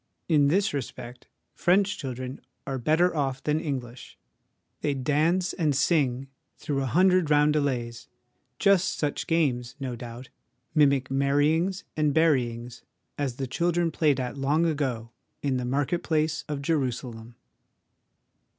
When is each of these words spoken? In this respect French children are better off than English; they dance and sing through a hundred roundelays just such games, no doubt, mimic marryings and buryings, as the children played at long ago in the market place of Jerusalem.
In 0.27 0.47
this 0.47 0.73
respect 0.73 1.27
French 1.53 1.95
children 1.99 2.41
are 2.65 2.79
better 2.79 3.15
off 3.15 3.43
than 3.43 3.59
English; 3.59 4.17
they 4.81 4.95
dance 4.95 5.53
and 5.53 5.75
sing 5.75 6.27
through 6.57 6.81
a 6.81 6.87
hundred 6.87 7.29
roundelays 7.29 8.07
just 8.57 8.97
such 8.97 9.27
games, 9.27 9.75
no 9.79 9.95
doubt, 9.95 10.29
mimic 10.73 11.11
marryings 11.11 11.83
and 11.95 12.15
buryings, 12.15 12.81
as 13.19 13.35
the 13.35 13.45
children 13.45 13.91
played 13.91 14.19
at 14.19 14.37
long 14.39 14.65
ago 14.65 15.11
in 15.43 15.57
the 15.57 15.65
market 15.65 16.01
place 16.01 16.45
of 16.49 16.63
Jerusalem. 16.63 17.35